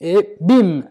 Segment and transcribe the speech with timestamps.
[0.00, 0.82] Et bim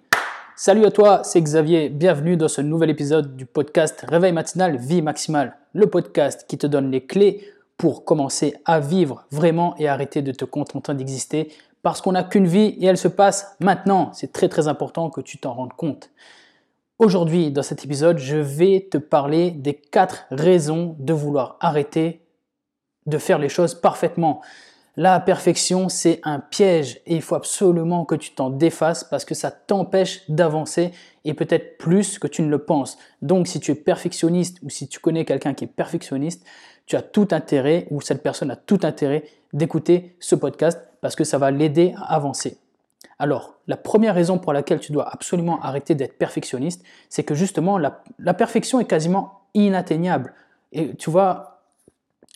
[0.56, 5.02] Salut à toi, c'est Xavier, bienvenue dans ce nouvel épisode du podcast Réveil matinal, vie
[5.02, 7.46] maximale, le podcast qui te donne les clés
[7.76, 12.48] pour commencer à vivre vraiment et arrêter de te contenter d'exister parce qu'on n'a qu'une
[12.48, 14.12] vie et elle se passe maintenant.
[14.14, 16.10] C'est très très important que tu t'en rendes compte.
[16.98, 22.22] Aujourd'hui, dans cet épisode, je vais te parler des quatre raisons de vouloir arrêter
[23.06, 24.42] de faire les choses parfaitement.
[24.96, 29.34] La perfection, c'est un piège et il faut absolument que tu t'en défasses parce que
[29.34, 30.92] ça t'empêche d'avancer
[31.26, 33.00] et peut-être plus que tu ne le penses.
[33.24, 36.46] Donc si tu es perfectionniste ou si tu connais quelqu'un qui est perfectionniste,
[36.86, 41.24] tu as tout intérêt ou cette personne a tout intérêt d'écouter ce podcast parce que
[41.24, 42.58] ça va l'aider à avancer.
[43.20, 47.78] Alors, la première raison pour laquelle tu dois absolument arrêter d'être perfectionniste, c'est que justement,
[47.78, 50.34] la, perfection est quasiment inatteignable.
[50.72, 51.53] Et tu vois,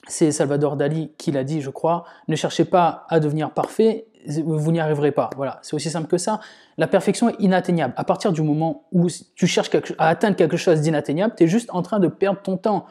[0.08, 4.72] c'est Salvador Dali qui l'a dit, je crois, ne cherchez pas à devenir parfait, vous
[4.72, 5.30] n'y arriverez pas.
[5.36, 6.40] Voilà, c'est aussi simple que ça.
[6.78, 7.94] La perfection est inatteignable.
[7.98, 11.70] À partir du moment où tu cherches à atteindre quelque chose d'inatteignable, tu es juste
[11.72, 12.86] en train de perdre ton temps.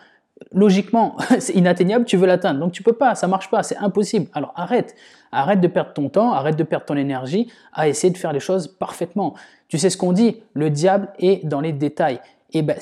[0.53, 2.61] Logiquement, c'est inatteignable, tu veux l'atteindre.
[2.61, 4.29] Donc tu peux pas, ça marche pas, c'est impossible.
[4.33, 4.95] Alors arrête,
[5.33, 8.41] arrête de perdre ton temps, arrête de perdre ton énergie à essayer de faire les
[8.41, 9.35] choses parfaitement.
[9.69, 12.21] Tu sais ce qu'on dit, le diable est dans les détails.
[12.53, 12.77] Et ben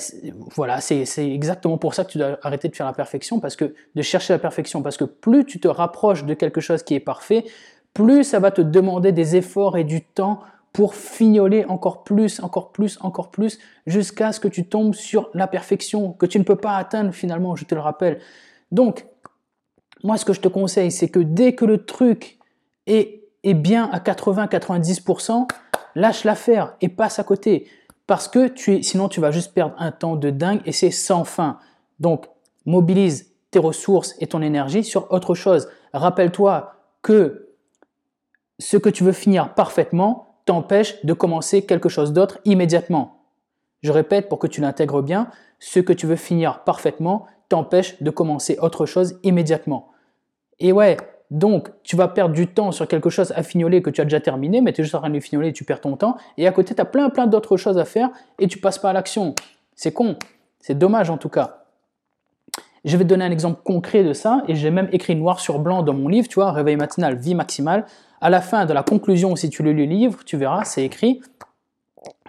[0.55, 3.73] voilà, c'est exactement pour ça que tu dois arrêter de faire la perfection, parce que
[3.95, 6.99] de chercher la perfection, parce que plus tu te rapproches de quelque chose qui est
[6.99, 7.45] parfait,
[7.93, 10.41] plus ça va te demander des efforts et du temps
[10.71, 15.47] pour fignoler encore plus, encore plus, encore plus, jusqu'à ce que tu tombes sur la
[15.47, 18.19] perfection que tu ne peux pas atteindre finalement, je te le rappelle.
[18.71, 19.07] Donc,
[20.03, 22.37] moi, ce que je te conseille, c'est que dès que le truc
[22.87, 25.47] est, est bien à 80-90%,
[25.95, 27.67] lâche l'affaire et passe à côté.
[28.07, 31.23] Parce que tu sinon tu vas juste perdre un temps de dingue et c'est sans
[31.23, 31.59] fin.
[31.99, 32.25] Donc,
[32.65, 35.69] mobilise tes ressources et ton énergie sur autre chose.
[35.93, 37.49] Rappelle-toi que
[38.59, 43.23] ce que tu veux finir parfaitement t'empêche de commencer quelque chose d'autre immédiatement.
[43.81, 48.09] Je répète pour que tu l'intègres bien, ce que tu veux finir parfaitement t'empêche de
[48.09, 49.91] commencer autre chose immédiatement.
[50.59, 50.97] Et ouais,
[51.31, 54.19] donc, tu vas perdre du temps sur quelque chose à fignoler que tu as déjà
[54.19, 56.17] terminé, mais tu es juste en train de fignoler, tu perds ton temps.
[56.37, 58.91] Et à côté, tu as plein, plein d'autres choses à faire et tu passes pas
[58.91, 59.33] à l'action.
[59.75, 60.17] C'est con.
[60.59, 61.63] C'est dommage en tout cas.
[62.85, 65.57] Je vais te donner un exemple concret de ça et j'ai même écrit noir sur
[65.57, 67.85] blanc dans mon livre, tu vois, Réveil matinal, vie maximale.
[68.21, 71.21] À la fin de la conclusion, si tu lis le livre, tu verras, c'est écrit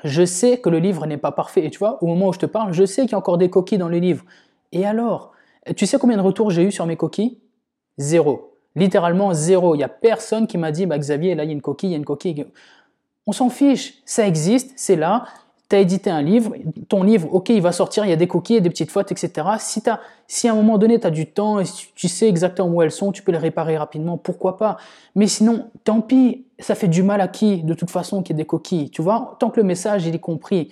[0.04, 1.66] Je sais que le livre n'est pas parfait.
[1.66, 3.36] Et tu vois, au moment où je te parle, je sais qu'il y a encore
[3.36, 4.24] des coquilles dans le livre.
[4.72, 5.32] Et alors
[5.76, 7.38] Tu sais combien de retours j'ai eu sur mes coquilles?
[7.98, 8.55] Zéro.
[8.76, 9.74] Littéralement zéro.
[9.74, 11.90] Il n'y a personne qui m'a dit, bah, Xavier, là, il y a une coquille,
[11.90, 12.46] il y a une coquille.
[13.26, 13.94] On s'en fiche.
[14.04, 15.24] Ça existe, c'est là.
[15.68, 16.54] Tu as édité un livre,
[16.88, 19.48] ton livre, ok, il va sortir, il y a des coquilles, des petites fautes, etc.
[19.58, 19.82] Si,
[20.28, 21.64] si à un moment donné, tu as du temps et
[21.96, 24.76] tu sais exactement où elles sont, tu peux les réparer rapidement, pourquoi pas.
[25.16, 28.38] Mais sinon, tant pis, ça fait du mal à qui, de toute façon, qu'il y
[28.38, 28.90] ait des coquilles.
[28.90, 30.70] Tu vois, tant que le message, il est compris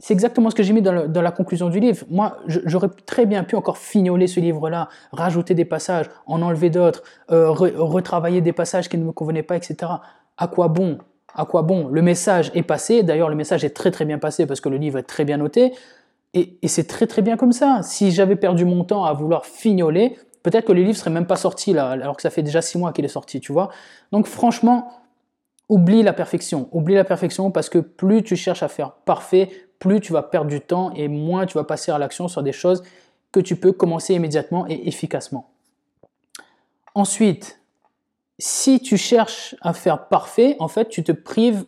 [0.00, 2.06] c'est exactement ce que j'ai mis dans, la conclusion du livre.
[2.08, 7.02] Moi, j'aurais très bien pu encore fignoler ce livre-là, rajouter des passages, en enlever d'autres,
[7.32, 9.90] euh, retravailler des passages qui ne me convenaient pas, etc.
[10.36, 10.98] À quoi bon?
[11.34, 11.88] À quoi bon?
[11.88, 13.02] Le message est passé.
[13.02, 15.36] D'ailleurs, le message est très très bien passé parce que le livre est très bien
[15.36, 15.72] noté.
[16.32, 17.80] Et, et c'est très très bien comme ça.
[17.82, 21.36] Si j'avais perdu mon temps à vouloir fignoler, peut-être que le livre serait même pas
[21.36, 23.70] sorti là, alors que ça fait déjà six mois qu'il est sorti, tu vois.
[24.12, 24.92] Donc franchement,
[25.68, 26.68] oublie la perfection.
[26.72, 30.50] Oublie la perfection parce que plus tu cherches à faire parfait, plus tu vas perdre
[30.50, 32.82] du temps et moins tu vas passer à l'action sur des choses
[33.32, 35.50] que tu peux commencer immédiatement et efficacement.
[36.94, 37.60] Ensuite,
[38.38, 41.64] si tu cherches à faire parfait, en fait, tu te prives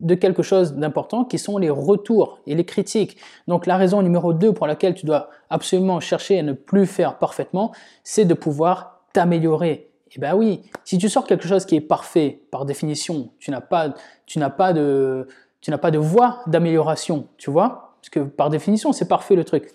[0.00, 3.18] de quelque chose d'important qui sont les retours et les critiques.
[3.48, 7.18] Donc la raison numéro 2 pour laquelle tu dois absolument chercher à ne plus faire
[7.18, 7.72] parfaitement,
[8.02, 9.90] c'est de pouvoir t'améliorer.
[10.12, 13.52] Et eh ben oui, si tu sors quelque chose qui est parfait par définition, tu
[13.52, 13.94] n'as pas
[14.26, 15.28] tu n'as pas de
[15.60, 17.96] tu n'as pas de voie d'amélioration, tu vois?
[18.00, 19.70] Parce que par définition, c'est parfait le truc.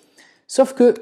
[0.47, 0.94] Sauf que,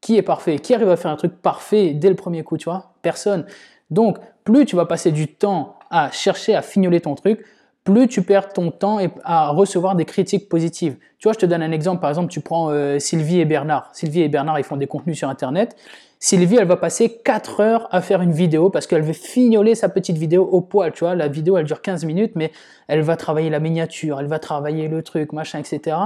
[0.00, 0.58] qui est parfait?
[0.58, 2.92] Qui arrive à faire un truc parfait dès le premier coup, tu vois?
[3.02, 3.46] Personne.
[3.90, 7.44] Donc, plus tu vas passer du temps à chercher à fignoler ton truc,
[7.84, 10.96] plus tu perds ton temps à recevoir des critiques positives.
[11.18, 12.00] Tu vois, je te donne un exemple.
[12.00, 13.90] Par exemple, tu prends euh, Sylvie et Bernard.
[13.92, 15.74] Sylvie et Bernard, ils font des contenus sur Internet.
[16.20, 19.88] Sylvie, elle va passer 4 heures à faire une vidéo parce qu'elle veut fignoler sa
[19.88, 21.14] petite vidéo au poil, tu vois.
[21.14, 22.50] La vidéo, elle dure 15 minutes, mais
[22.88, 25.96] elle va travailler la miniature, elle va travailler le truc, machin, etc.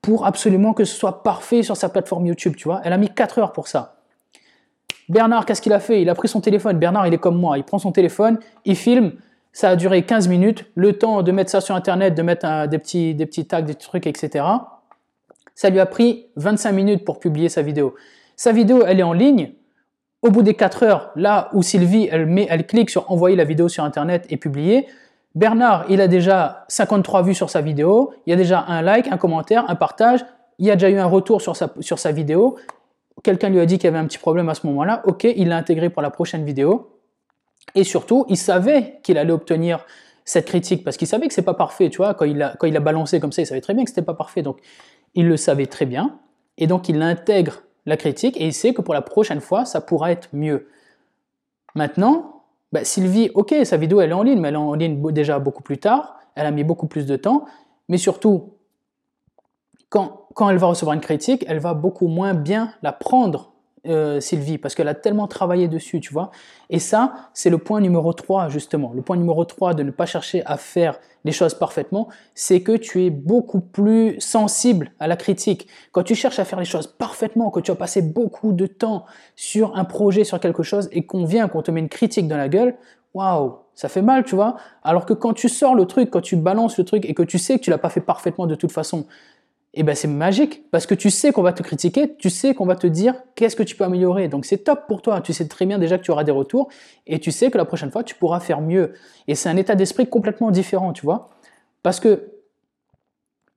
[0.00, 2.80] pour absolument que ce soit parfait sur sa plateforme YouTube, tu vois.
[2.84, 3.96] Elle a mis 4 heures pour ça.
[5.08, 6.02] Bernard, qu'est-ce qu'il a fait?
[6.02, 6.78] Il a pris son téléphone.
[6.78, 7.58] Bernard, il est comme moi.
[7.58, 9.12] Il prend son téléphone, il filme.
[9.52, 10.66] Ça a duré 15 minutes.
[10.74, 13.74] Le temps de mettre ça sur Internet, de mettre des, petits, des petits tags, des
[13.74, 14.44] trucs, etc.
[15.54, 17.94] Ça lui a pris 25 minutes pour publier sa vidéo.
[18.36, 19.52] Sa vidéo, elle est en ligne.
[20.22, 23.44] Au bout des 4 heures, là où Sylvie, elle, met, elle clique sur envoyer la
[23.44, 24.86] vidéo sur Internet et publier,
[25.34, 29.06] Bernard, il a déjà 53 vues sur sa vidéo, il y a déjà un like,
[29.12, 30.24] un commentaire, un partage,
[30.58, 32.56] il y a déjà eu un retour sur sa, sur sa vidéo,
[33.22, 35.48] quelqu'un lui a dit qu'il y avait un petit problème à ce moment-là, ok, il
[35.48, 36.90] l'a intégré pour la prochaine vidéo,
[37.74, 39.84] et surtout, il savait qu'il allait obtenir
[40.24, 42.66] cette critique parce qu'il savait que c'est pas parfait, tu vois, quand il, a, quand
[42.66, 44.58] il a balancé comme ça, il savait très bien que c'était pas parfait, donc
[45.14, 46.18] il le savait très bien,
[46.58, 49.80] et donc il intègre la critique et il sait que pour la prochaine fois, ça
[49.80, 50.68] pourra être mieux.
[51.74, 52.42] Maintenant,
[52.72, 55.38] bah, Sylvie, ok, sa vidéo elle est en ligne, mais elle est en ligne déjà
[55.38, 57.46] beaucoup plus tard, elle a mis beaucoup plus de temps,
[57.88, 58.52] mais surtout,
[59.88, 63.52] quand, quand elle va recevoir une critique, elle va beaucoup moins bien la prendre
[63.86, 66.30] euh, Sylvie, parce qu'elle a tellement travaillé dessus, tu vois.
[66.70, 68.92] Et ça, c'est le point numéro 3, justement.
[68.94, 72.76] Le point numéro 3 de ne pas chercher à faire les choses parfaitement, c'est que
[72.76, 75.68] tu es beaucoup plus sensible à la critique.
[75.92, 79.04] Quand tu cherches à faire les choses parfaitement, que tu as passé beaucoup de temps
[79.36, 82.36] sur un projet, sur quelque chose, et qu'on vient, qu'on te met une critique dans
[82.36, 82.76] la gueule,
[83.14, 84.56] waouh, ça fait mal, tu vois.
[84.82, 87.38] Alors que quand tu sors le truc, quand tu balances le truc et que tu
[87.38, 89.06] sais que tu l'as pas fait parfaitement de toute façon,
[89.78, 92.52] et eh ben c'est magique parce que tu sais qu'on va te critiquer, tu sais
[92.52, 94.26] qu'on va te dire qu'est-ce que tu peux améliorer.
[94.26, 95.20] Donc c'est top pour toi.
[95.20, 96.68] Tu sais très bien déjà que tu auras des retours
[97.06, 98.94] et tu sais que la prochaine fois tu pourras faire mieux.
[99.28, 101.30] Et c'est un état d'esprit complètement différent, tu vois.
[101.84, 102.32] Parce que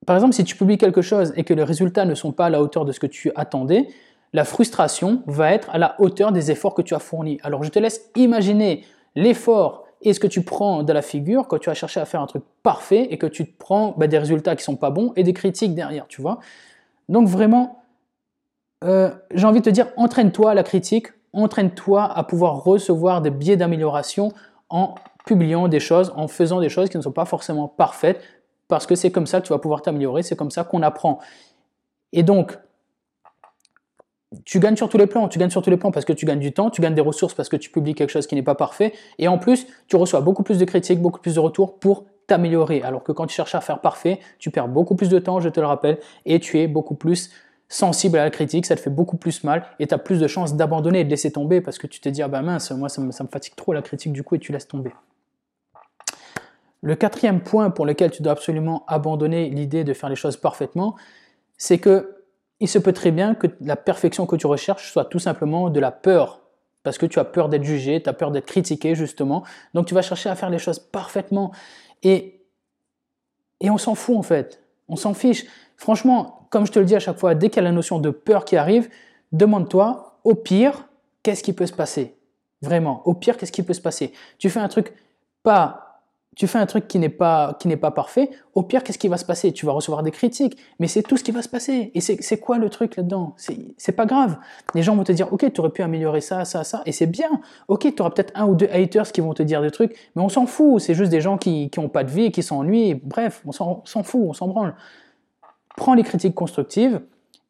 [0.05, 2.49] par exemple, si tu publies quelque chose et que les résultats ne sont pas à
[2.51, 3.87] la hauteur de ce que tu attendais,
[4.31, 7.39] la frustration va être à la hauteur des efforts que tu as fournis.
[7.41, 8.85] Alors je te laisse imaginer
[9.15, 12.27] l'effort est-ce que tu prends de la figure quand tu as cherché à faire un
[12.27, 15.23] truc parfait et que tu te prends bah, des résultats qui sont pas bons et
[15.23, 16.39] des critiques derrière, tu vois?
[17.09, 17.83] Donc vraiment,
[18.83, 23.29] euh, j'ai envie de te dire, entraîne-toi à la critique, entraîne-toi à pouvoir recevoir des
[23.29, 24.31] biais d'amélioration
[24.69, 24.95] en
[25.25, 28.21] publiant des choses, en faisant des choses qui ne sont pas forcément parfaites,
[28.67, 31.19] parce que c'est comme ça que tu vas pouvoir t'améliorer, c'est comme ça qu'on apprend.
[32.13, 32.57] Et donc,
[34.45, 35.27] tu gagnes sur tous les plans.
[35.27, 37.01] Tu gagnes sur tous les plans parce que tu gagnes du temps, tu gagnes des
[37.01, 38.93] ressources parce que tu publies quelque chose qui n'est pas parfait.
[39.19, 42.81] Et en plus, tu reçois beaucoup plus de critiques, beaucoup plus de retours pour t'améliorer.
[42.81, 45.49] Alors que quand tu cherches à faire parfait, tu perds beaucoup plus de temps, je
[45.49, 47.31] te le rappelle, et tu es beaucoup plus
[47.67, 50.27] sensible à la critique, ça te fait beaucoup plus mal et tu as plus de
[50.27, 52.89] chances d'abandonner et de laisser tomber parce que tu te dis ah ben mince, moi
[52.89, 54.91] ça me, ça me fatigue trop la critique du coup et tu laisses tomber.
[56.81, 60.97] Le quatrième point pour lequel tu dois absolument abandonner l'idée de faire les choses parfaitement,
[61.57, 62.20] c'est que
[62.61, 65.79] il se peut très bien que la perfection que tu recherches soit tout simplement de
[65.79, 66.41] la peur.
[66.83, 69.43] Parce que tu as peur d'être jugé, tu as peur d'être critiqué, justement.
[69.73, 71.51] Donc tu vas chercher à faire les choses parfaitement.
[72.03, 72.45] Et,
[73.59, 74.63] et on s'en fout, en fait.
[74.87, 75.45] On s'en fiche.
[75.75, 77.99] Franchement, comme je te le dis à chaque fois, dès qu'il y a la notion
[77.99, 78.89] de peur qui arrive,
[79.31, 80.87] demande-toi, au pire,
[81.23, 82.15] qu'est-ce qui peut se passer?
[82.61, 84.13] Vraiment, au pire, qu'est-ce qui peut se passer?
[84.37, 84.93] Tu fais un truc
[85.41, 85.90] pas
[86.37, 89.09] tu fais un truc qui n'est pas, qui n'est pas parfait, au pire, qu'est-ce qui
[89.09, 89.51] va se passer?
[89.51, 91.91] Tu vas recevoir des critiques, mais c'est tout ce qui va se passer.
[91.93, 93.35] Et c'est quoi le truc là-dedans?
[93.77, 94.37] C'est pas grave.
[94.73, 97.05] Les gens vont te dire, ok, tu aurais pu améliorer ça, ça, ça, et c'est
[97.05, 97.41] bien.
[97.67, 100.21] Ok, tu auras peut-être un ou deux haters qui vont te dire des trucs, mais
[100.21, 100.79] on s'en fout.
[100.79, 102.95] C'est juste des gens qui n'ont pas de vie, qui s'ennuient.
[102.95, 104.75] Bref, on s'en fout, on s'en branle.
[105.75, 107.01] Prends les critiques constructives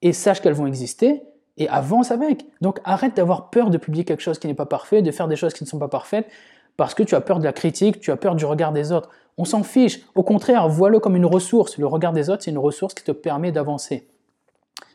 [0.02, 1.22] et sache qu'elles vont exister
[1.58, 2.48] et avance avec.
[2.62, 5.36] Donc arrête d'avoir peur de publier quelque chose qui n'est pas parfait, de faire des
[5.36, 6.28] choses qui ne sont pas parfaites
[6.82, 9.12] parce que tu as peur de la critique, tu as peur du regard des autres.
[9.38, 10.00] On s'en fiche.
[10.16, 11.78] Au contraire, vois-le comme une ressource.
[11.78, 14.08] Le regard des autres, c'est une ressource qui te permet d'avancer.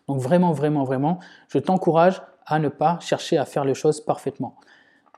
[0.09, 4.57] Donc vraiment, vraiment, vraiment, je t'encourage à ne pas chercher à faire les choses parfaitement.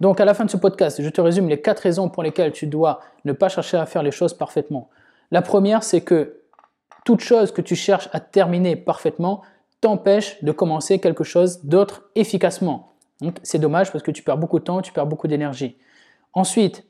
[0.03, 2.53] Donc à la fin de ce podcast, je te résume les quatre raisons pour lesquelles
[2.53, 4.91] tu dois ne pas chercher à faire les choses parfaitement.
[5.31, 6.43] La première, c'est que
[7.07, 9.41] toute chose que tu cherches à terminer parfaitement
[9.81, 12.93] t'empêche de commencer quelque chose d'autre efficacement.
[13.23, 15.79] Donc c'est dommage parce que tu perds beaucoup de temps, tu perds beaucoup d'énergie.
[16.39, 16.85] Ensuite,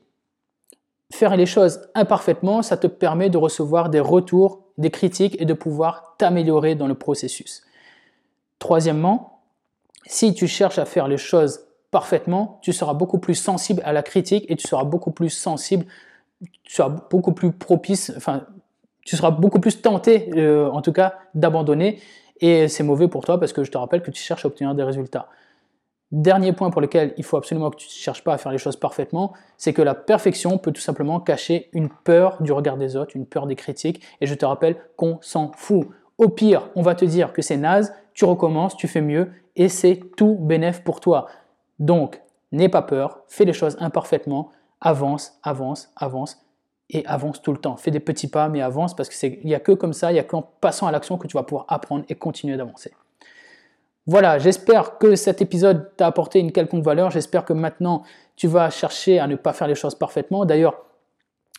[1.11, 5.55] faire les choses imparfaitement, ça te permet de recevoir des retours, des critiques et de
[5.55, 7.63] pouvoir t'améliorer dans le processus.
[8.59, 9.41] Troisièmement,
[10.05, 14.03] si tu cherches à faire les choses parfaitement, tu seras beaucoup plus sensible à la
[14.03, 15.87] critique et tu seras beaucoup plus sensible,
[16.61, 18.45] tu seras beaucoup plus propice, enfin,
[19.03, 21.99] tu seras beaucoup plus tenté, euh, en tout cas, d'abandonner.
[22.39, 24.75] Et c'est mauvais pour toi parce que je te rappelle que tu cherches à obtenir
[24.75, 25.27] des résultats.
[26.11, 28.57] Dernier point pour lequel il faut absolument que tu ne cherches pas à faire les
[28.57, 32.95] choses parfaitement, c'est que la perfection peut tout simplement cacher une peur du regard des
[32.95, 35.87] autres, une peur des critiques, et je te rappelle qu'on s'en fout.
[36.17, 39.69] Au pire, on va te dire que c'est naze, tu recommences, tu fais mieux, et
[39.69, 41.27] c'est tout bénéf pour toi.
[41.77, 44.49] Donc, n'aie pas peur, fais les choses imparfaitement,
[44.81, 46.43] avance, avance, avance,
[46.89, 47.77] et avance tout le temps.
[47.77, 50.19] Fais des petits pas, mais avance, parce qu'il n'y a que comme ça, il n'y
[50.19, 52.91] a qu'en passant à l'action que tu vas pouvoir apprendre et continuer d'avancer.
[54.05, 57.11] Voilà, j'espère que cet épisode t'a apporté une quelconque valeur.
[57.11, 58.03] J'espère que maintenant
[58.35, 60.45] tu vas chercher à ne pas faire les choses parfaitement.
[60.45, 60.75] D'ailleurs,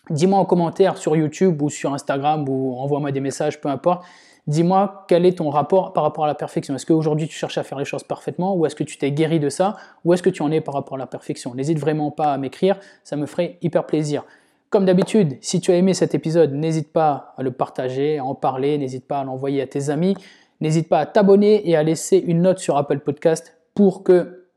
[0.09, 4.05] dis-moi en commentaire sur YouTube ou sur Instagram ou envoie-moi des messages, peu importe.
[4.47, 6.75] Dis-moi quel est ton rapport par rapport à la perfection.
[6.75, 9.39] Est-ce qu'aujourd'hui tu cherches à faire les choses parfaitement ou est-ce que tu t'es guéri
[9.39, 11.55] de ça ou est-ce que tu en es par rapport à la perfection?
[11.55, 14.25] N'hésite vraiment pas à m'écrire, ça me ferait hyper plaisir.
[14.71, 18.35] Comme d'habitude, si tu as aimé cet épisode, n'hésite pas à le partager, à en
[18.35, 20.17] parler, n'hésite pas à l'envoyer à tes amis,
[20.61, 24.49] n'hésite pas à t'abonner et à laisser une note sur Apple Podcast pour que,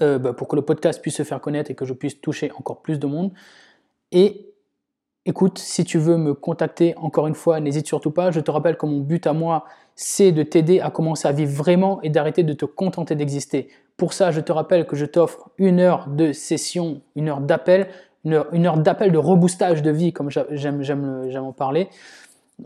[0.00, 2.50] euh, bah, pour que le podcast puisse se faire connaître et que je puisse toucher
[2.56, 3.32] encore plus de monde.
[4.12, 4.48] Et
[5.28, 8.30] Écoute, si tu veux me contacter, encore une fois, n'hésite surtout pas.
[8.30, 11.52] Je te rappelle que mon but à moi, c'est de t'aider à commencer à vivre
[11.52, 13.68] vraiment et d'arrêter de te contenter d'exister.
[13.98, 17.88] Pour ça, je te rappelle que je t'offre une heure de session, une heure d'appel,
[18.24, 18.32] une
[18.64, 21.90] heure, d'appel de reboostage de vie, comme j'aime en parler.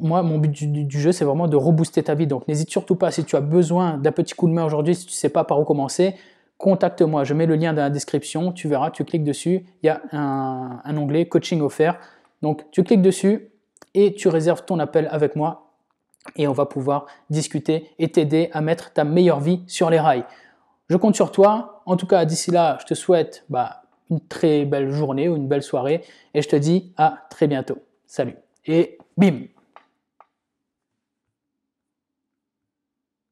[0.01, 2.27] Moi, mon but du, jeu, c'est vraiment de rebooster ta vie.
[2.27, 5.07] Donc, n'hésite surtout pas, si tu as besoin d'un petit coup de main aujourd'hui, si
[5.07, 6.15] tu ne sais pas par où commencer,
[6.63, 7.25] contacte-moi.
[7.25, 8.53] Je mets le lien dans la description.
[8.53, 9.67] Tu verras, tu cliques dessus.
[9.83, 11.99] Il y a un, onglet coaching offert.
[12.41, 13.51] Donc tu cliques dessus
[13.95, 15.73] et tu réserves ton appel avec moi
[16.37, 20.25] et on va pouvoir discuter et t'aider à mettre ta meilleure vie sur les rails.
[20.89, 21.83] Je compte sur toi.
[21.85, 25.49] En tout cas, d'ici là, je te souhaite bah, une très belle journée ou une
[25.49, 27.79] belle soirée et je te dis à très bientôt.
[28.07, 29.47] Salut et bim